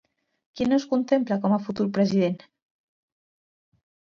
Qui 0.59 0.65
no 0.69 0.77
es 0.79 0.87
contempla 0.93 1.37
com 1.45 1.53
a 1.57 1.61
futur 1.67 1.87
president? 1.99 2.41